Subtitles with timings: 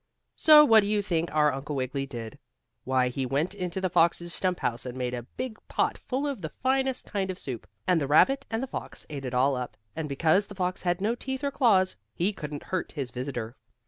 [0.35, 2.39] So what do you think our Uncle Wiggily did?
[2.85, 6.41] Why, he went into the fox's stump house and made a big pot full of
[6.41, 9.77] the finest kind of soup, and the rabbit and the fox ate it all up,
[9.95, 13.55] and, because the fox had no teeth or claws, he couldn't hurt his visitor.